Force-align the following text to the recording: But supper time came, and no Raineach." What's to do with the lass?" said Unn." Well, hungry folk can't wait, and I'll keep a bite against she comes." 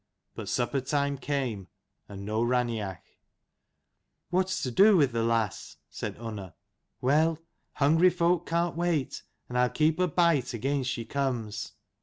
But 0.33 0.49
supper 0.49 0.81
time 0.81 1.19
came, 1.19 1.67
and 2.09 2.25
no 2.25 2.41
Raineach." 2.43 3.19
What's 4.31 4.63
to 4.63 4.71
do 4.71 4.97
with 4.97 5.11
the 5.11 5.21
lass?" 5.21 5.77
said 5.91 6.17
Unn." 6.17 6.53
Well, 7.01 7.37
hungry 7.73 8.09
folk 8.09 8.47
can't 8.47 8.75
wait, 8.75 9.21
and 9.47 9.59
I'll 9.59 9.69
keep 9.69 9.99
a 9.99 10.07
bite 10.07 10.55
against 10.55 10.89
she 10.89 11.05
comes." 11.05 11.73